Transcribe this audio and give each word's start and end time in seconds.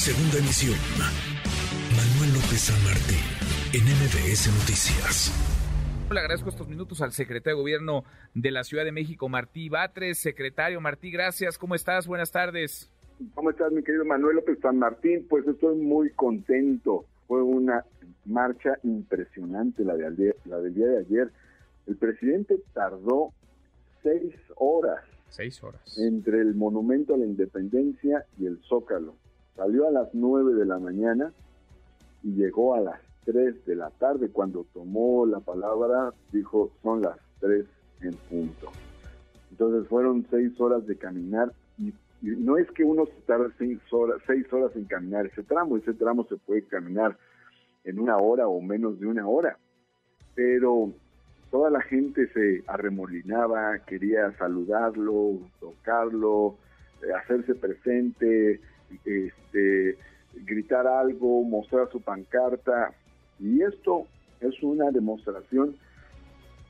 Segunda 0.00 0.38
emisión. 0.38 0.78
Manuel 1.92 2.32
López 2.32 2.72
San 2.72 2.82
Martín, 2.88 3.20
en 3.76 3.84
MBS 3.84 4.48
Noticias. 4.48 5.28
Le 6.10 6.18
agradezco 6.18 6.48
estos 6.48 6.66
minutos 6.68 7.02
al 7.02 7.12
secretario 7.12 7.58
de 7.58 7.60
Gobierno 7.60 8.04
de 8.32 8.50
la 8.50 8.64
Ciudad 8.64 8.86
de 8.86 8.92
México, 8.92 9.28
Martí 9.28 9.68
Batres. 9.68 10.16
Secretario 10.16 10.80
Martí, 10.80 11.10
gracias. 11.10 11.58
¿Cómo 11.58 11.74
estás? 11.74 12.06
Buenas 12.06 12.32
tardes. 12.32 12.90
¿Cómo 13.34 13.50
estás, 13.50 13.70
mi 13.72 13.82
querido 13.82 14.06
Manuel 14.06 14.36
López 14.36 14.58
San 14.62 14.78
Martín? 14.78 15.26
Pues 15.28 15.46
estoy 15.46 15.76
muy 15.76 16.08
contento. 16.12 17.04
Fue 17.28 17.42
una 17.42 17.84
marcha 18.24 18.78
impresionante 18.82 19.84
la, 19.84 19.96
de 19.96 20.34
la 20.46 20.60
del 20.60 20.74
día 20.76 20.86
de 20.86 20.98
ayer. 21.00 21.30
El 21.86 21.96
presidente 21.96 22.58
tardó 22.72 23.34
seis 24.02 24.34
horas. 24.56 25.04
Seis 25.28 25.62
horas. 25.62 25.98
Entre 25.98 26.40
el 26.40 26.54
Monumento 26.54 27.12
a 27.12 27.18
la 27.18 27.26
Independencia 27.26 28.24
y 28.38 28.46
el 28.46 28.62
Zócalo. 28.66 29.14
Salió 29.56 29.88
a 29.88 29.90
las 29.90 30.08
nueve 30.14 30.54
de 30.54 30.64
la 30.64 30.78
mañana 30.78 31.32
y 32.22 32.32
llegó 32.32 32.74
a 32.74 32.80
las 32.80 33.00
tres 33.24 33.64
de 33.66 33.76
la 33.76 33.90
tarde. 33.90 34.30
Cuando 34.30 34.66
tomó 34.72 35.26
la 35.26 35.40
palabra, 35.40 36.12
dijo, 36.32 36.70
son 36.82 37.02
las 37.02 37.18
tres 37.40 37.66
en 38.00 38.14
punto. 38.28 38.70
Entonces 39.50 39.88
fueron 39.88 40.26
seis 40.30 40.58
horas 40.60 40.86
de 40.86 40.96
caminar 40.96 41.52
y, 41.78 41.92
no 42.22 42.58
es 42.58 42.70
que 42.72 42.84
uno 42.84 43.06
se 43.06 43.20
tarde 43.26 43.48
seis 43.58 43.78
horas, 43.90 44.20
seis 44.26 44.50
horas 44.52 44.74
en 44.76 44.84
caminar 44.84 45.26
ese 45.26 45.42
tramo, 45.42 45.78
ese 45.78 45.94
tramo 45.94 46.26
se 46.28 46.36
puede 46.36 46.64
caminar 46.64 47.16
en 47.84 47.98
una 47.98 48.18
hora 48.18 48.46
o 48.46 48.60
menos 48.60 49.00
de 49.00 49.06
una 49.06 49.26
hora, 49.26 49.58
pero 50.34 50.92
toda 51.50 51.70
la 51.70 51.80
gente 51.80 52.28
se 52.32 52.62
arremolinaba, 52.66 53.78
quería 53.86 54.32
saludarlo, 54.36 55.38
tocarlo, 55.60 56.56
eh, 57.02 57.12
hacerse 57.12 57.54
presente, 57.54 58.60
este, 59.04 59.98
gritar 60.34 60.86
algo, 60.86 61.42
mostrar 61.44 61.90
su 61.90 62.00
pancarta. 62.00 62.92
Y 63.38 63.62
esto 63.62 64.06
es 64.40 64.62
una 64.62 64.90
demostración 64.90 65.76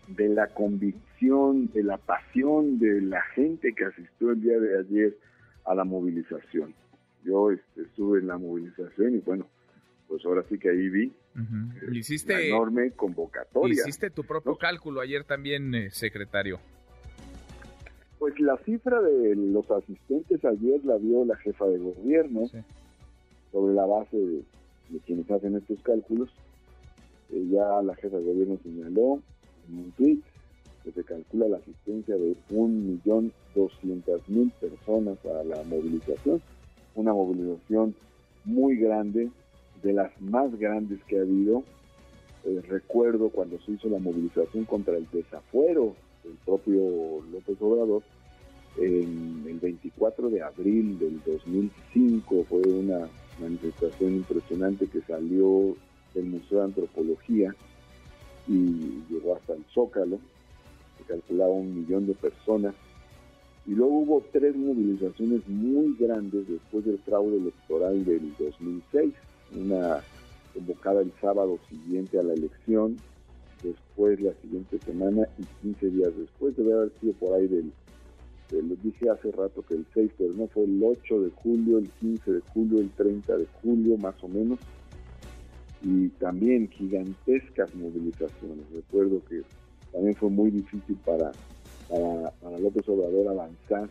de 0.08 0.28
la 0.28 0.48
convicción, 0.48 1.70
de 1.72 1.82
la 1.82 1.98
pasión 1.98 2.78
de 2.78 3.00
la 3.00 3.22
gente 3.34 3.72
que 3.72 3.84
asistió 3.84 4.32
el 4.32 4.42
día 4.42 4.58
de 4.58 4.78
ayer 4.80 5.16
a 5.64 5.74
la 5.74 5.84
movilización. 5.84 6.74
Yo 7.24 7.50
este, 7.50 7.82
estuve 7.82 8.20
en 8.20 8.26
la 8.26 8.38
movilización 8.38 9.16
y 9.16 9.18
bueno, 9.18 9.46
pues 10.08 10.24
ahora 10.24 10.42
sí 10.48 10.58
que 10.58 10.70
ahí 10.70 10.88
vi 10.88 11.12
hiciste, 11.92 12.48
enorme 12.48 12.92
convocatoria. 12.92 13.82
Hiciste 13.82 14.10
tu 14.10 14.24
propio 14.24 14.56
cálculo 14.56 15.00
ayer 15.00 15.24
también, 15.24 15.74
eh, 15.74 15.90
secretario. 15.90 16.60
Pues 18.20 18.38
la 18.38 18.56
cifra 18.58 19.00
de 19.00 19.34
los 19.34 19.68
asistentes 19.70 20.44
ayer 20.44 20.84
la 20.84 20.98
vio 20.98 21.24
la 21.24 21.36
jefa 21.36 21.66
de 21.66 21.78
gobierno 21.78 22.42
sobre 23.50 23.72
la 23.72 23.86
base 23.86 24.14
de, 24.14 24.42
quienes 25.06 25.30
hacen 25.30 25.56
estos 25.56 25.82
cálculos. 25.82 26.28
Eh, 27.30 27.48
ya 27.50 27.80
la 27.80 27.94
jefa 27.94 28.18
de 28.18 28.24
gobierno 28.24 28.58
señaló 28.62 29.22
en 29.70 29.78
un 29.78 29.90
tweet 29.92 30.18
que 30.84 30.92
se 30.92 31.02
calcula 31.02 31.48
la 31.48 31.56
asistencia 31.56 32.14
de 32.14 32.36
1.200.000 32.50 34.52
personas 34.52 35.16
a 35.24 35.42
la 35.42 35.62
movilización, 35.62 36.42
una 36.96 37.14
movilización 37.14 37.94
muy 38.44 38.76
grande, 38.76 39.30
de 39.82 39.94
las 39.94 40.12
más 40.20 40.54
grandes 40.58 41.02
que 41.04 41.18
ha 41.18 41.22
habido. 41.22 41.62
Eh, 42.44 42.60
recuerdo 42.68 43.30
cuando 43.30 43.58
se 43.60 43.72
hizo 43.72 43.88
la 43.88 43.98
movilización 43.98 44.66
contra 44.66 44.98
el 44.98 45.06
desafuero 45.10 45.94
del 46.24 46.34
propio 46.44 47.22
López 47.32 47.56
Obrador, 47.60 48.02
en 48.78 49.44
el 49.48 49.58
24 49.58 50.30
de 50.30 50.42
abril 50.42 50.98
del 50.98 51.20
2005 51.24 52.44
fue 52.48 52.62
una 52.62 53.08
manifestación 53.40 54.16
impresionante 54.16 54.86
que 54.86 55.00
salió 55.02 55.76
del 56.14 56.26
Museo 56.26 56.58
de 56.58 56.64
Antropología 56.64 57.54
y 58.46 59.02
llegó 59.10 59.36
hasta 59.36 59.54
el 59.54 59.64
Zócalo, 59.74 60.18
se 60.98 61.04
calculaba 61.04 61.50
un 61.50 61.74
millón 61.74 62.06
de 62.06 62.14
personas. 62.14 62.74
Y 63.66 63.72
luego 63.72 63.98
hubo 63.98 64.24
tres 64.32 64.56
movilizaciones 64.56 65.46
muy 65.46 65.94
grandes 65.98 66.48
después 66.48 66.84
del 66.84 66.98
fraude 66.98 67.36
electoral 67.36 68.04
del 68.04 68.32
2006 68.38 69.14
una 69.56 70.02
convocada 70.54 71.00
el 71.00 71.12
sábado 71.20 71.58
siguiente 71.68 72.18
a 72.18 72.22
la 72.22 72.34
elección, 72.34 72.96
después 73.62 74.20
la 74.20 74.32
siguiente 74.42 74.78
semana 74.78 75.28
y 75.38 75.44
15 75.62 75.90
días 75.90 76.16
después, 76.16 76.56
debe 76.56 76.72
haber 76.72 76.92
sido 77.00 77.12
por 77.14 77.34
ahí 77.34 77.46
del, 77.46 77.72
lo 78.52 78.74
dije 78.82 79.08
hace 79.08 79.30
rato 79.32 79.62
que 79.62 79.74
el 79.74 79.86
6, 79.94 80.10
pero 80.18 80.32
no 80.34 80.46
fue 80.48 80.64
el 80.64 80.82
8 80.82 81.22
de 81.22 81.30
julio, 81.30 81.78
el 81.78 81.88
15 81.88 82.32
de 82.32 82.40
julio, 82.52 82.80
el 82.80 82.90
30 82.90 83.36
de 83.36 83.46
julio 83.62 83.96
más 83.98 84.14
o 84.22 84.28
menos, 84.28 84.58
y 85.82 86.08
también 86.08 86.68
gigantescas 86.68 87.74
movilizaciones. 87.74 88.64
Recuerdo 88.74 89.22
que 89.28 89.42
también 89.92 90.14
fue 90.16 90.30
muy 90.30 90.50
difícil 90.50 90.96
para, 91.04 91.32
para, 91.88 92.58
López 92.58 92.88
Obrador 92.88 93.28
avanzar, 93.28 93.88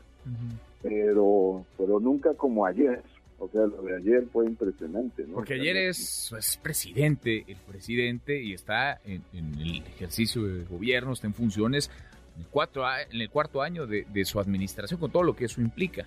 pero, 0.81 1.65
pero 1.77 1.99
nunca 1.99 2.33
como 2.33 2.65
ayer, 2.65 3.01
o 3.39 3.47
sea, 3.49 3.61
lo 3.61 3.81
de 3.81 3.95
ayer 3.95 4.25
fue 4.31 4.45
impresionante, 4.45 5.25
¿no? 5.25 5.35
Porque 5.35 5.53
ayer 5.53 5.77
es, 5.77 6.59
presidente, 6.61 7.45
el 7.47 7.57
presidente, 7.57 8.41
y 8.41 8.53
está 8.53 8.99
en, 9.05 9.23
el 9.33 9.77
ejercicio 9.95 10.43
de 10.43 10.65
gobierno, 10.65 11.13
está 11.13 11.27
en 11.27 11.33
funciones, 11.33 11.89
en 12.35 12.41
el, 12.41 12.47
cuatro, 12.47 12.83
en 13.09 13.21
el 13.21 13.29
cuarto 13.29 13.61
año 13.61 13.87
de, 13.87 14.25
su 14.25 14.39
administración, 14.39 14.99
con 14.99 15.11
todo 15.11 15.23
lo 15.23 15.35
que 15.35 15.45
eso 15.45 15.61
implica. 15.61 16.05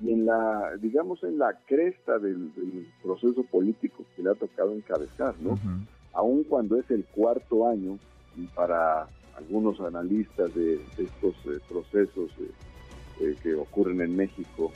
Y 0.00 0.12
en 0.12 0.26
la, 0.26 0.76
digamos, 0.80 1.22
en 1.24 1.38
la 1.38 1.58
cresta 1.66 2.18
del, 2.18 2.50
proceso 3.02 3.42
político 3.44 4.04
que 4.14 4.22
le 4.22 4.30
ha 4.30 4.34
tocado 4.34 4.72
encabezar, 4.74 5.34
¿no? 5.40 5.58
Aún 6.12 6.42
cuando 6.44 6.76
es 6.76 6.90
el 6.90 7.04
cuarto 7.04 7.68
año, 7.68 7.98
y 8.36 8.46
para 8.48 9.08
algunos 9.36 9.80
analistas 9.80 10.52
de, 10.54 10.80
estos 10.98 11.34
eh, 11.46 11.60
procesos 11.68 12.30
eh, 12.40 12.50
eh, 13.20 13.36
que 13.42 13.54
ocurren 13.54 14.00
en 14.00 14.16
México, 14.16 14.72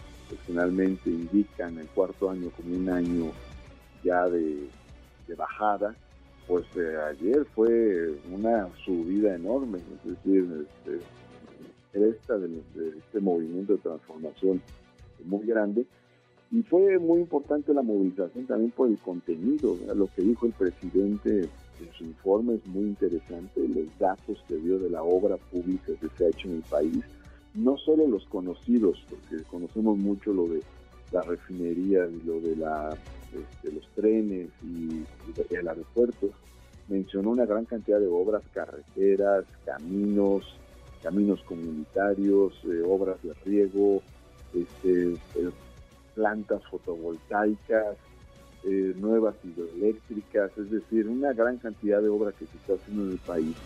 finalmente 0.47 1.11
indican 1.11 1.79
el 1.79 1.87
cuarto 1.89 2.31
año 2.31 2.51
como 2.51 2.75
un 2.75 2.89
año 2.89 3.33
ya 4.03 4.29
de, 4.29 4.69
bajada, 5.37 5.95
pues 6.47 6.67
eh, 6.77 6.95
ayer 7.09 7.47
fue 7.55 8.15
una 8.31 8.69
subida 8.85 9.35
enorme, 9.35 9.79
es 9.79 10.11
decir, 10.11 10.67
este, 10.69 12.11
esta 12.11 12.37
de, 12.37 12.61
este 12.99 13.21
movimiento 13.21 13.73
de 13.73 13.79
transformación 13.79 14.61
muy 15.25 15.47
grande. 15.47 15.87
Y 16.51 16.63
fue 16.65 16.99
muy 16.99 17.21
importante 17.21 17.73
la 17.73 17.81
movilización 17.81 18.47
también 18.47 18.73
por 18.73 18.89
el 18.89 18.99
contenido, 18.99 19.75
lo 19.95 20.07
que 20.15 20.21
dijo 20.21 20.45
el 20.45 20.53
presidente 20.53 21.49
en 21.81 21.93
su 21.97 22.05
informe 22.05 22.55
es 22.57 22.67
muy 22.67 22.85
interesante, 22.85 23.67
los 23.69 23.99
datos 23.99 24.45
que 24.47 24.57
dio 24.57 24.79
de 24.79 24.91
la 24.91 25.03
obra 25.03 25.39
pública 25.39 25.93
que 25.99 26.09
se 26.17 26.25
ha 26.27 26.29
hecho 26.29 26.49
en 26.49 26.57
el 26.57 26.63
país, 26.63 27.05
no 27.55 27.77
solo 27.79 28.07
los 28.07 28.25
conocidos, 28.27 28.99
porque 29.09 29.45
conocemos 29.45 29.99
mucho 29.99 30.33
lo 30.33 30.49
de 30.49 30.63
la 31.11 31.23
refinería 31.23 32.07
y 32.07 32.27
lo 32.27 32.41
de 32.41 32.57
la, 32.57 32.97
este, 33.33 33.73
los 33.73 33.87
trenes 33.95 34.49
y, 34.63 35.05
el 35.55 35.69
aeropuerto, 35.69 36.31
mencionó 36.89 37.31
una 37.31 37.47
gran 37.47 37.65
cantidad 37.65 38.01
de 38.01 38.07
obras, 38.07 38.43
carreteras, 38.53 39.45
caminos, 39.65 40.57
caminos 41.03 41.43
comunitarios, 41.43 42.55
eh, 42.65 42.83
obras 42.87 43.23
de 43.23 43.35
riego, 43.45 44.03
este, 44.55 45.13
eh, 45.13 45.51
plantas 46.15 46.63
fotovoltaicas, 46.71 47.97
eh, 48.65 48.95
nuevas 48.97 49.35
hidroeléctricas, 49.45 50.57
es 50.57 50.71
decir, 50.71 51.09
una 51.09 51.33
gran 51.33 51.59
cantidad 51.59 52.01
de 52.01 52.09
obras 52.09 52.35
que 52.35 52.47
se 52.47 52.57
está 52.57 52.75
haciendo 52.75 53.05
en 53.05 53.13
el 53.13 53.19
país. 53.19 53.57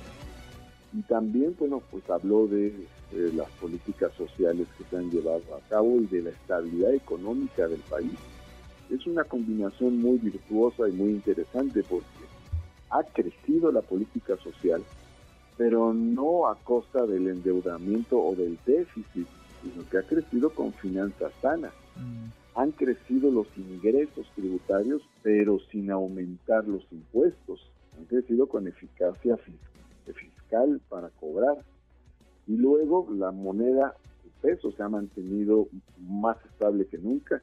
Y 0.97 1.03
también, 1.03 1.55
bueno, 1.59 1.83
pues 1.91 2.09
habló 2.09 2.47
de 2.47 2.73
las 3.13 3.51
políticas 3.61 4.13
sociales 4.15 4.67
que 4.79 4.85
se 4.85 4.97
han 4.97 5.11
llevado 5.11 5.43
a 5.55 5.69
cabo 5.69 6.01
y 6.01 6.07
de 6.07 6.23
la 6.23 6.31
estabilidad 6.31 6.95
económica 6.95 7.69
del 7.69 7.81
país. 7.81 8.15
Es 8.89 9.07
una 9.07 9.25
combinación 9.25 10.01
muy 10.01 10.17
virtuosa 10.17 10.89
y 10.89 10.93
muy 10.93 11.11
interesante 11.11 11.83
porque 11.83 12.07
ha 12.89 13.03
crecido 13.03 13.71
la 13.73 13.83
política 13.83 14.39
social, 14.39 14.83
pero 15.59 15.93
no 15.93 16.49
a 16.49 16.55
costa 16.65 17.05
del 17.05 17.29
endeudamiento 17.29 18.19
o 18.19 18.35
del 18.35 18.57
déficit, 18.65 19.27
sino 19.63 19.87
que 19.91 19.99
ha 19.99 20.03
crecido 20.03 20.49
con 20.49 20.73
finanzas 20.73 21.33
sanas. 21.43 21.75
Mm. 21.97 22.59
Han 22.59 22.73
crecido 22.73 23.31
los 23.31 23.49
ingresos 23.59 24.27
tributarios, 24.35 25.03
pero 25.23 25.59
sin 25.71 25.91
aumentar 25.91 26.67
los 26.67 26.87
impuestos. 26.91 27.61
Han 27.99 28.07
crecido 28.07 28.47
con 28.47 28.67
eficacia 28.67 29.37
fiscal 29.37 29.76
para 30.89 31.11
cobrar 31.11 31.57
y 32.47 32.57
luego 32.57 33.09
la 33.11 33.33
moneda, 33.33 33.95
el 34.25 34.31
peso, 34.41 34.71
se 34.73 34.83
ha 34.83 34.89
mantenido 34.89 35.69
más 35.99 36.37
estable 36.47 36.87
que 36.87 36.99
nunca. 36.99 37.43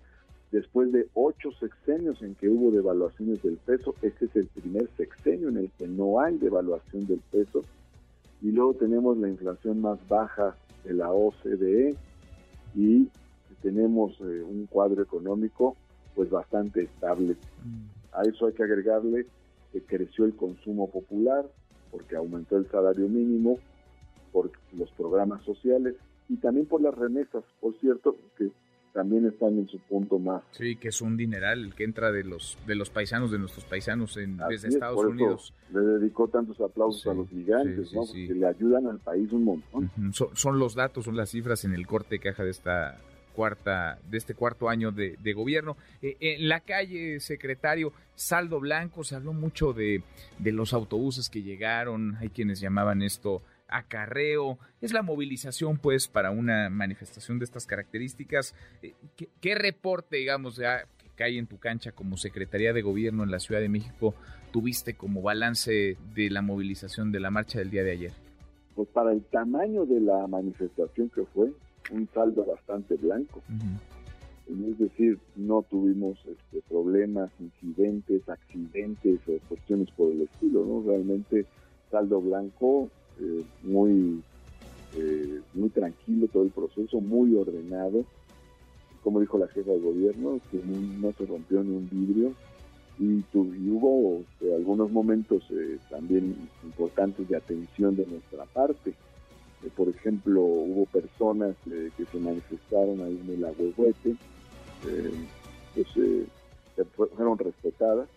Después 0.51 0.91
de 0.91 1.07
ocho 1.13 1.51
sexenios 1.59 2.21
en 2.21 2.35
que 2.35 2.47
hubo 2.47 2.71
devaluaciones 2.71 3.41
del 3.41 3.57
peso, 3.57 3.95
este 4.01 4.25
es 4.25 4.35
el 4.35 4.47
primer 4.47 4.87
sexenio 4.95 5.49
en 5.49 5.57
el 5.57 5.71
que 5.71 5.87
no 5.87 6.19
hay 6.19 6.37
devaluación 6.37 7.05
del 7.07 7.19
peso. 7.31 7.63
Y 8.41 8.51
luego 8.51 8.75
tenemos 8.75 9.17
la 9.17 9.29
inflación 9.29 9.81
más 9.81 9.99
baja 10.07 10.55
de 10.85 10.93
la 10.93 11.11
OCDE 11.11 11.95
y 12.75 13.09
tenemos 13.61 14.13
eh, 14.21 14.41
un 14.41 14.67
cuadro 14.67 15.01
económico 15.01 15.75
pues 16.15 16.29
bastante 16.29 16.83
estable. 16.83 17.35
Mm. 17.65 17.85
A 18.13 18.21
eso 18.23 18.45
hay 18.45 18.53
que 18.53 18.63
agregarle 18.63 19.25
que 19.71 19.81
creció 19.81 20.25
el 20.25 20.35
consumo 20.35 20.89
popular, 20.89 21.45
porque 21.93 22.15
aumentó 22.15 22.57
el 22.57 22.69
salario 22.69 23.07
mínimo, 23.07 23.59
por 24.31 24.51
los 24.75 24.91
programas 24.93 25.43
sociales 25.43 25.95
y 26.27 26.37
también 26.37 26.65
por 26.65 26.81
las 26.81 26.95
remesas, 26.95 27.43
por 27.61 27.79
cierto, 27.79 28.17
que 28.35 28.49
también 28.93 29.25
están 29.27 29.57
en 29.59 29.67
su 29.67 29.77
punto 29.79 30.17
más. 30.17 30.41
Sí, 30.51 30.75
que 30.75 30.87
es 30.89 31.01
un 31.01 31.15
dineral 31.15 31.65
el 31.65 31.75
que 31.75 31.83
entra 31.83 32.11
de 32.11 32.23
los 32.23 32.57
de 32.65 32.75
los 32.75 32.89
paisanos, 32.89 33.31
de 33.31 33.39
nuestros 33.39 33.65
paisanos 33.65 34.17
en, 34.17 34.37
desde 34.49 34.69
Estados 34.69 35.03
Unidos. 35.05 35.53
le 35.71 35.79
dedicó 35.79 36.27
tantos 36.27 36.59
aplausos 36.61 37.05
a 37.07 37.13
los 37.13 37.29
gigantes, 37.29 37.93
¿no? 37.93 38.01
Porque 38.01 38.33
le 38.33 38.45
ayudan 38.47 38.87
al 38.87 38.99
país 38.99 39.31
un 39.31 39.43
montón. 39.43 39.91
son, 40.11 40.59
los 40.59 40.73
datos, 40.75 41.05
son 41.05 41.15
las 41.15 41.29
cifras 41.29 41.63
en 41.63 41.73
el 41.73 41.85
corte 41.85 42.19
caja 42.19 42.43
de 42.43 42.51
esta 42.51 42.97
cuarta 43.33 43.99
de 44.09 44.17
este 44.17 44.33
cuarto 44.33 44.69
año 44.69 44.91
de, 44.91 45.33
gobierno. 45.33 45.75
Eh, 46.01 46.15
en 46.19 46.47
la 46.47 46.61
calle, 46.61 47.19
secretario, 47.19 47.91
saldo 48.15 48.59
blanco, 48.59 49.03
se 49.03 49.15
habló 49.15 49.33
mucho 49.33 49.73
de, 49.73 50.03
de 50.39 50.51
los 50.51 50.73
autobuses 50.73 51.29
que 51.29 51.41
llegaron, 51.41 52.15
hay 52.21 52.29
quienes 52.29 52.59
llamaban 52.61 53.01
esto 53.01 53.41
acarreo, 53.73 54.59
es 54.81 54.93
la 54.93 55.01
movilización 55.01 55.77
pues 55.77 56.07
para 56.07 56.31
una 56.31 56.69
manifestación 56.69 57.39
de 57.39 57.45
estas 57.45 57.65
características. 57.65 58.55
Eh, 58.81 58.93
¿Qué, 59.41 59.55
reporte, 59.55 60.17
digamos, 60.17 60.57
ya 60.57 60.83
que 60.97 61.09
cae 61.15 61.37
en 61.37 61.47
tu 61.47 61.57
cancha 61.57 61.91
como 61.91 62.17
Secretaría 62.17 62.73
de 62.73 62.81
Gobierno 62.81 63.23
en 63.23 63.31
la 63.31 63.39
Ciudad 63.39 63.61
de 63.61 63.69
México 63.69 64.13
tuviste 64.51 64.93
como 64.93 65.21
balance 65.21 65.97
de 66.13 66.29
la 66.29 66.43
movilización 66.43 67.11
de 67.11 67.19
la 67.19 67.31
marcha 67.31 67.59
del 67.59 67.71
día 67.71 67.83
de 67.83 67.91
ayer? 67.91 68.11
Pues 68.75 68.87
para 68.89 69.11
el 69.11 69.23
tamaño 69.25 69.85
de 69.85 69.99
la 69.99 70.27
manifestación 70.27 71.09
que 71.09 71.23
fue, 71.33 71.51
un 71.91 72.07
saldo 72.13 72.45
bastante 72.45 72.95
blanco. 72.95 73.41
Es 74.49 74.77
decir, 74.77 75.19
no 75.35 75.63
tuvimos 75.63 76.17
este, 76.25 76.61
problemas, 76.67 77.31
incidentes, 77.39 78.27
accidentes 78.27 79.19
o 79.27 79.39
cuestiones 79.47 79.89
por 79.91 80.11
el 80.11 80.21
estilo, 80.21 80.65
¿no? 80.65 80.83
Realmente 80.85 81.45
saldo 81.89 82.19
blanco 82.21 82.89
eh, 83.19 83.43
muy, 83.63 84.21
eh, 84.97 85.41
muy 85.53 85.69
tranquilo 85.69 86.27
todo 86.27 86.43
el 86.43 86.49
proceso, 86.49 86.99
muy 86.99 87.35
ordenado. 87.35 88.03
Como 89.01 89.19
dijo 89.19 89.37
la 89.37 89.47
jefa 89.47 89.71
de 89.71 89.79
gobierno, 89.79 90.39
que 90.51 90.59
no, 90.65 91.11
se 91.13 91.25
rompió 91.25 91.63
ni 91.63 91.75
un 91.75 91.89
vidrio. 91.89 92.33
Y, 92.99 93.23
hubo 93.33 94.21
este, 94.21 94.53
algunos 94.53 94.91
momentos 94.91 95.43
eh, 95.49 95.77
también 95.89 96.35
importantes 96.63 97.27
de 97.27 97.35
atención 97.35 97.95
de 97.95 98.05
nuestra 98.05 98.45
parte. 98.45 98.93
Por 99.69 99.89
ejemplo, 99.89 100.41
hubo 100.41 100.85
personas 100.85 101.55
que 101.65 102.05
se 102.05 102.17
manifestaron 102.17 103.01
ahí 103.01 103.19
en 103.23 103.33
el 103.35 103.45
agüehuete, 103.45 104.15
pues, 105.73 105.87
que 105.93 106.83
fueron 106.85 107.37
respetadas, 107.37 108.07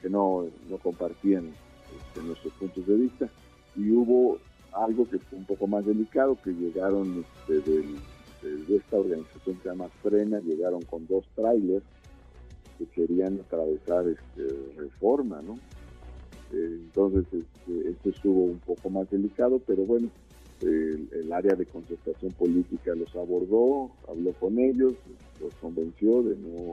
que, 0.00 0.10
no, 0.10 0.46
no 0.68 0.78
compartían 0.78 1.46
este, 1.46 2.22
nuestros 2.26 2.52
puntos 2.54 2.86
de 2.86 2.94
vista 2.94 3.28
y 3.76 3.90
hubo 3.90 4.38
algo 4.72 5.08
que 5.08 5.18
fue 5.18 5.38
un 5.38 5.44
poco 5.44 5.66
más 5.66 5.84
delicado, 5.84 6.36
que 6.42 6.50
llegaron 6.50 7.24
este, 7.48 7.72
de 8.42 8.76
esta 8.76 8.96
organización 8.96 9.56
que 9.56 9.62
se 9.62 9.68
llama 9.68 9.88
Frena, 10.02 10.40
llegaron 10.40 10.82
con 10.82 11.06
dos 11.06 11.24
trailers 11.34 11.84
que 12.78 12.86
querían 12.86 13.40
atravesar 13.40 14.06
este, 14.08 14.72
reforma, 14.76 15.40
¿no? 15.42 15.58
Entonces, 16.52 17.24
este, 17.32 17.90
esto 17.90 18.10
estuvo 18.10 18.44
un 18.44 18.58
poco 18.58 18.90
más 18.90 19.08
delicado, 19.10 19.60
pero 19.66 19.84
bueno, 19.84 20.08
el, 20.60 21.32
área 21.32 21.54
de 21.54 21.64
concertación 21.66 22.32
política 22.32 22.94
los 22.94 23.14
abordó, 23.16 23.90
habló 24.08 24.32
con 24.34 24.58
ellos, 24.58 24.94
los 25.40 25.54
convenció 25.54 26.22
de 26.22 26.36
no 26.36 26.72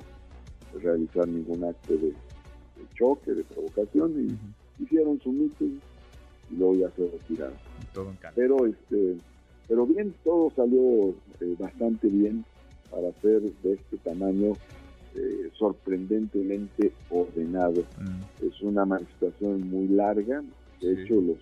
realizar 0.80 1.28
ningún 1.28 1.64
acto 1.64 1.94
de, 1.96 2.14
choque, 2.96 3.32
de 3.32 3.44
provocación, 3.44 4.38
y 4.80 4.84
hicieron 4.84 5.20
su 5.22 5.32
meeting 5.32 5.80
y 6.52 6.56
luego 6.56 6.76
ya 6.76 6.90
se 6.92 7.10
retiraron. 7.10 7.58
pero 8.36 8.66
este, 8.66 9.18
pero 9.68 9.86
bien, 9.86 10.14
todo 10.24 10.52
salió 10.56 11.10
eh, 11.40 11.56
bastante 11.58 12.08
bien 12.08 12.44
para 12.92 13.12
ser 13.22 13.42
de 13.42 13.74
este 13.74 13.98
tamaño 13.98 14.54
eh, 15.16 15.50
sorprendentemente 15.58 16.92
ordenado. 17.10 17.84
Mm. 18.00 18.46
Es 18.48 18.62
una 18.62 18.86
manifestación 18.86 19.70
muy 19.70 19.88
larga, 19.88 20.44
de 20.82 21.04
hecho 21.04 21.16
los, 21.16 21.38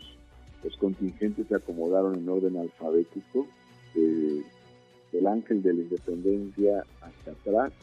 los 0.64 0.78
contingentes 0.78 1.48
se 1.48 1.56
acomodaron 1.56 2.16
en 2.16 2.30
orden 2.30 2.58
alfabético, 2.58 3.48
del 3.94 5.26
Ángel 5.26 5.64
de 5.64 5.74
la 5.74 5.82
Independencia 5.82 6.86
hasta 7.02 7.32
atrás, 7.32 7.74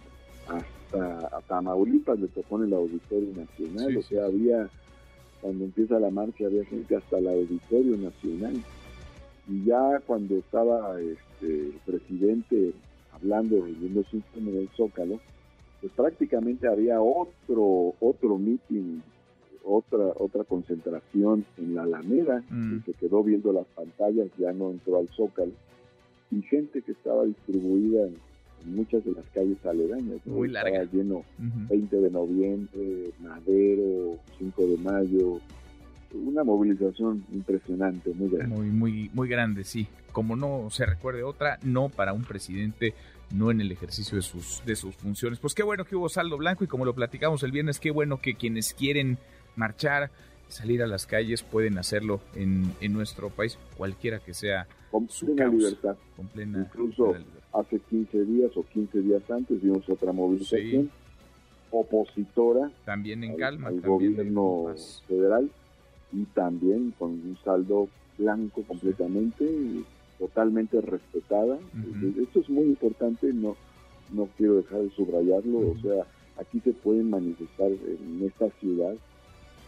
hasta 0.47 1.37
a 1.37 1.41
Tamaulipas 1.49 2.21
le 2.21 2.29
tocó 2.29 2.59
en 2.59 2.67
el 2.67 2.75
Auditorio 2.75 3.31
Nacional, 3.35 3.97
o 3.97 4.03
sea, 4.03 4.27
había 4.27 4.71
cuando 5.45 5.67
empieza 5.67 6.01
la 6.01 6.11
marcha 6.11 6.47
había 6.47 6.65
gente 6.65 6.97
hasta 6.97 7.19
el 7.19 7.29
Auditorio 7.29 7.99
Nacional. 7.99 8.55
Y 9.47 9.63
ya 9.67 10.01
cuando 10.07 10.37
estaba 10.37 10.99
este, 10.99 11.67
el 11.67 11.81
presidente 11.85 12.73
hablando, 13.13 13.61
viendo 13.61 14.03
su 14.05 14.23
en 14.37 14.49
el 14.57 14.71
Zócalo, 14.75 15.21
pues 15.85 15.93
prácticamente 15.97 16.67
había 16.67 16.99
otro, 16.99 17.93
otro 18.01 18.39
meeting, 18.39 19.01
otra, 19.63 20.15
otra 20.17 20.43
concentración 20.45 21.45
en 21.59 21.75
la 21.75 21.83
Alameda, 21.83 22.43
mm. 22.49 22.79
que 22.79 22.93
se 22.93 22.99
quedó 22.99 23.23
viendo 23.23 23.53
las 23.53 23.67
pantallas, 23.67 24.29
ya 24.39 24.51
no 24.55 24.71
entró 24.71 24.97
al 24.97 25.09
Zócalo, 25.09 25.53
y 26.31 26.41
gente 26.41 26.81
que 26.81 26.93
estaba 26.93 27.25
distribuida 27.25 28.07
en 28.07 28.17
muchas 28.75 29.05
de 29.05 29.13
las 29.13 29.27
calles 29.35 29.59
aledañas. 29.67 30.27
Muy 30.27 30.49
larga. 30.49 30.85
lleno 30.85 31.23
20 31.69 32.01
de 32.01 32.11
noviembre, 32.11 33.11
Madero, 33.21 34.17
5 34.39 34.63
de 34.63 34.79
mayo. 34.79 35.41
Una 36.15 36.45
movilización 36.45 37.25
impresionante, 37.33 38.13
muy 38.15 38.31
grande. 38.31 38.55
Muy, 38.55 38.67
muy, 38.69 39.11
muy 39.13 39.29
grande, 39.29 39.65
sí. 39.65 39.89
Como 40.13 40.37
no 40.37 40.69
se 40.71 40.87
recuerde 40.87 41.23
otra, 41.23 41.59
no 41.63 41.89
para 41.89 42.13
un 42.13 42.23
presidente, 42.23 42.95
no 43.35 43.51
en 43.51 43.61
el 43.61 43.73
ejercicio 43.73 44.17
de 44.17 44.23
sus, 44.23 44.63
de 44.65 44.77
sus 44.77 44.95
funciones. 44.95 45.41
Pues 45.41 45.55
qué 45.55 45.63
bueno 45.63 45.85
que 45.85 45.97
hubo 45.97 46.09
saldo 46.09 46.37
blanco 46.37 46.65
y 46.65 46.69
como 46.69 46.85
lo 46.85 46.95
platicamos 46.95 47.43
el 47.43 47.51
viernes, 47.51 47.81
qué 47.81 47.91
bueno 47.91 48.21
que 48.21 48.35
quienes 48.35 48.75
quieren 48.75 49.19
marchar, 49.57 50.11
salir 50.49 50.83
a 50.83 50.87
las 50.87 51.07
calles, 51.07 51.43
pueden 51.43 51.79
hacerlo 51.79 52.21
en, 52.35 52.73
en 52.81 52.93
nuestro 52.93 53.31
país, 53.31 53.59
cualquiera 53.77 54.21
que 54.21 54.35
sea 54.35 54.69
con 54.95 55.09
plena 55.09 55.49
libertad. 55.49 55.97
Incluso 56.37 57.15
hace 57.53 57.81
15 57.81 58.25
días 58.25 58.57
o 58.57 58.63
15 58.63 59.01
días 59.01 59.29
antes 59.29 59.61
vimos 59.61 59.89
otra 59.89 60.13
movilización 60.13 60.91
opositora 61.73 62.71
también 62.85 63.25
en 63.25 63.37
calma, 63.37 63.69
al, 63.69 63.81
gobierno 63.81 64.73
federal 65.09 65.51
y 66.15 66.25
también 66.27 66.94
con 66.99 67.11
un 67.11 67.37
saldo 67.44 67.89
blanco 68.17 68.63
completamente, 68.63 69.44
totalmente 70.19 70.81
respetada. 70.81 71.59
Esto 72.21 72.41
es 72.41 72.49
muy 72.49 72.65
importante, 72.65 73.33
no, 73.33 73.56
no 74.13 74.29
quiero 74.37 74.56
dejar 74.56 74.83
de 74.83 74.91
subrayarlo, 74.91 75.59
o 75.59 75.77
sea, 75.83 76.06
aquí 76.41 76.61
se 76.61 76.73
pueden 76.73 77.11
manifestar 77.11 77.71
en 77.71 78.23
esta 78.25 78.49
ciudad 78.61 78.94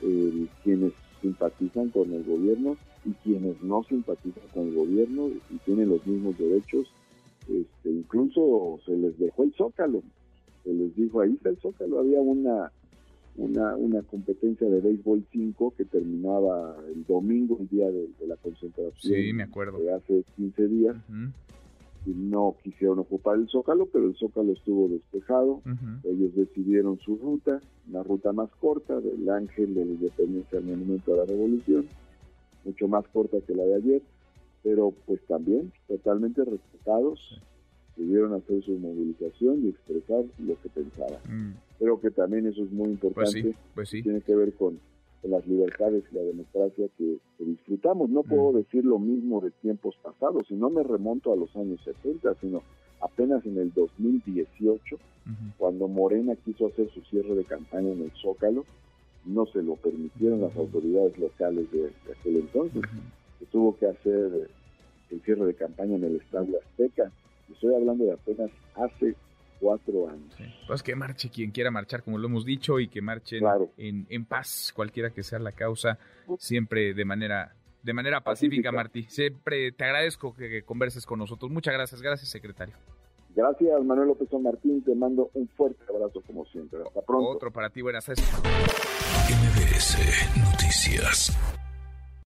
eh, 0.02 0.46
quienes 0.62 0.92
simpatizan 1.20 1.90
con 1.90 2.12
el 2.12 2.22
gobierno 2.24 2.76
y 3.04 3.12
quienes 3.24 3.60
no 3.62 3.82
simpatizan 3.84 4.42
con 4.52 4.68
el 4.68 4.74
gobierno 4.74 5.28
y 5.50 5.56
tienen 5.64 5.88
los 5.88 6.06
mismos 6.06 6.38
derechos. 6.38 6.86
Este, 7.48 7.90
incluso 7.90 8.80
se 8.84 8.96
les 8.96 9.18
dejó 9.18 9.44
el 9.44 9.52
zócalo, 9.54 10.02
se 10.64 10.72
les 10.72 10.94
dijo 10.96 11.20
ahí 11.20 11.32
está 11.34 11.50
el 11.50 11.58
zócalo, 11.58 12.00
había 12.00 12.20
una, 12.20 12.72
una, 13.36 13.76
una 13.76 14.02
competencia 14.02 14.68
de 14.68 14.80
béisbol 14.80 15.24
5 15.30 15.74
que 15.76 15.84
terminaba 15.84 16.76
el 16.94 17.04
domingo, 17.06 17.58
el 17.60 17.68
día 17.68 17.90
de, 17.90 18.08
la 18.26 18.36
concentración. 18.36 18.94
Sí, 19.14 19.32
me 19.32 19.44
acuerdo. 19.44 19.78
De 19.78 19.92
hace 19.92 20.24
15 20.36 20.68
días. 20.68 20.96
Y 22.06 22.10
no 22.10 22.54
quisieron 22.62 23.00
ocupar 23.00 23.36
el 23.36 23.48
Zócalo, 23.48 23.86
pero 23.86 24.06
el 24.06 24.14
Zócalo 24.16 24.52
estuvo 24.52 24.88
despejado. 24.88 25.60
Ellos 26.04 26.34
decidieron 26.34 26.98
su 27.00 27.16
ruta, 27.16 27.60
una 27.88 28.02
ruta 28.02 28.32
más 28.32 28.50
corta 28.60 29.00
del 29.00 29.28
Ángel 29.28 29.74
de 29.74 29.84
la 29.84 29.92
Independencia 29.92 30.58
al 30.58 30.64
Monumento 30.64 31.14
a 31.14 31.16
la 31.18 31.24
Revolución, 31.24 31.86
mucho 32.64 32.88
más 32.88 33.06
corta 33.08 33.38
que 33.46 33.54
la 33.54 33.64
de 33.64 33.74
ayer 33.74 34.02
pero 34.66 34.92
pues 35.06 35.20
también 35.28 35.72
totalmente 35.86 36.44
respetados, 36.44 37.40
pudieron 37.96 38.34
hacer 38.34 38.62
su 38.62 38.72
movilización 38.78 39.64
y 39.64 39.68
expresar 39.70 40.24
lo 40.38 40.60
que 40.60 40.68
pensaban. 40.68 41.20
Mm. 41.28 41.54
Creo 41.78 42.00
que 42.00 42.10
también 42.10 42.46
eso 42.46 42.62
es 42.62 42.70
muy 42.70 42.94
pues 42.96 43.34
importante, 43.34 43.54
pues 43.74 43.90
tiene 43.90 44.20
que 44.20 44.34
ver 44.34 44.52
con, 44.54 44.78
las 45.22 45.44
libertades 45.48 46.04
y 46.12 46.14
la 46.14 46.22
democracia 46.22 46.86
que, 46.96 47.16
disfrutamos. 47.40 48.10
No 48.10 48.22
puedo 48.22 48.52
mm. 48.52 48.56
decir 48.56 48.84
lo 48.84 48.98
mismo 48.98 49.40
de 49.40 49.50
tiempos 49.50 49.96
pasados, 50.02 50.46
si 50.46 50.54
no 50.54 50.70
me 50.70 50.82
remonto 50.82 51.32
a 51.32 51.36
los 51.36 51.54
años 51.56 51.80
70, 51.84 52.34
sino 52.40 52.62
apenas 53.00 53.44
en 53.44 53.58
el 53.58 53.72
2018, 53.72 54.96
cuando 55.58 55.88
Morena 55.88 56.36
quiso 56.36 56.68
hacer 56.68 56.88
su 56.90 57.00
cierre 57.02 57.34
de 57.34 57.44
campaña 57.44 57.90
en 57.90 58.02
el 58.02 58.12
Zócalo, 58.22 58.64
no 59.24 59.46
se 59.46 59.62
lo 59.62 59.74
permitieron 59.76 60.40
las 60.40 60.56
autoridades 60.56 61.18
locales 61.18 61.70
de, 61.72 61.90
aquel 62.12 62.36
entonces 62.36 62.82
que 63.38 63.46
tuvo 63.46 63.76
que 63.76 63.86
hacer 63.86 64.48
el 65.10 65.20
cierre 65.22 65.46
de 65.46 65.54
campaña 65.54 65.96
en 65.96 66.04
el 66.04 66.16
Estadio 66.16 66.58
Azteca. 66.58 67.10
Estoy 67.52 67.74
hablando 67.74 68.04
de 68.04 68.12
apenas 68.12 68.50
hace 68.74 69.14
cuatro 69.60 70.08
años. 70.08 70.34
Pues 70.66 70.82
que 70.82 70.94
marche 70.94 71.30
quien 71.30 71.50
quiera 71.50 71.70
marchar, 71.70 72.02
como 72.02 72.18
lo 72.18 72.28
hemos 72.28 72.44
dicho, 72.44 72.78
y 72.78 72.88
que 72.88 73.00
marchen 73.00 73.42
en, 73.76 74.06
en 74.08 74.24
paz, 74.24 74.72
cualquiera 74.74 75.10
que 75.10 75.22
sea 75.22 75.38
la 75.38 75.52
causa, 75.52 75.98
siempre 76.38 76.94
de 76.94 77.04
manera 77.04 77.54
de 77.86 77.92
manera 77.92 78.20
pacífica, 78.20 78.72
Martí. 78.72 79.04
Siempre 79.04 79.70
te 79.70 79.84
agradezco 79.84 80.34
que, 80.34 80.62
converses 80.62 81.06
con 81.06 81.20
nosotros. 81.20 81.52
Muchas 81.52 81.72
gracias, 81.72 82.02
gracias, 82.02 82.28
secretario. 82.28 82.74
Gracias, 83.36 83.84
Manuel 83.84 84.08
López 84.08 84.28
San 84.28 84.42
Martín. 84.42 84.82
Te 84.82 84.94
mando 84.94 85.30
un 85.34 85.46
fuerte 85.48 85.84
abrazo, 85.88 86.20
como 86.26 86.44
siempre. 86.46 86.80
Hasta 86.84 87.02
pronto. 87.02 87.30
Otro 87.30 87.52
para 87.52 87.70
ti, 87.70 87.82
buenas 87.82 88.04
tardes. 88.04 88.24
MBS 89.28 90.36
Noticias. 90.36 91.55